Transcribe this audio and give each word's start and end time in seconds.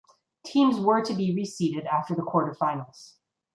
Teams 0.43 0.79
were 0.79 1.03
to 1.05 1.13
be 1.13 1.29
reseeded 1.31 1.85
after 1.85 2.15
the 2.15 2.23
quarterfinals. 2.23 3.17